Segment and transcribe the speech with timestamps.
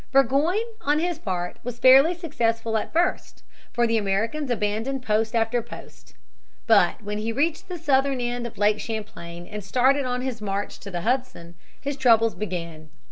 [0.11, 5.61] Burgoyne, on his part, was fairly successful at first, for the Americans abandoned post after
[5.61, 6.15] post.
[6.65, 10.79] But when he reached the southern end of Lake Champlain, and started on his march
[10.79, 12.89] to the Hudson, his troubles began.